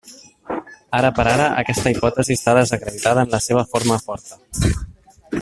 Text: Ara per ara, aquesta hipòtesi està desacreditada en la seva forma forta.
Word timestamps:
Ara 0.99 1.11
per 1.19 1.25
ara, 1.33 1.45
aquesta 1.63 1.93
hipòtesi 1.95 2.39
està 2.39 2.57
desacreditada 2.61 3.27
en 3.27 3.33
la 3.37 3.41
seva 3.49 3.67
forma 3.75 4.01
forta. 4.09 4.73